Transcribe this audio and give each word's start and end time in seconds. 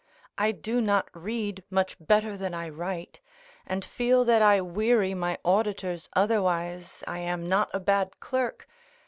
I 0.35 0.51
do 0.51 0.81
not 0.81 1.09
read 1.13 1.63
much 1.69 1.95
better 1.99 2.35
than 2.35 2.55
I 2.55 2.69
write, 2.69 3.19
and 3.67 3.85
feel 3.85 4.25
that 4.25 4.41
I 4.41 4.59
weary 4.59 5.13
my 5.13 5.37
auditors 5.45 6.09
otherwise 6.15 7.03
(I 7.05 7.19
am) 7.19 7.47
not 7.47 7.69
a 7.71 7.79
bad 7.79 8.19
clerk. 8.19 8.67